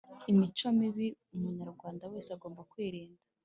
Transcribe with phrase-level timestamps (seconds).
[0.31, 3.21] imico mibi umunyarwanda wese agomba kwirinda